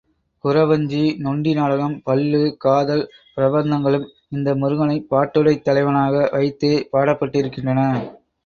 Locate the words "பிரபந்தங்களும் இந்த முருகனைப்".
3.37-5.07